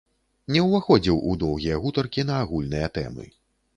Не 0.55 0.61
ўваходзіў 0.67 1.19
у 1.31 1.35
доўгія 1.45 1.75
гутаркі 1.85 2.25
на 2.31 2.41
агульныя 2.47 2.87
тэмы. 2.97 3.29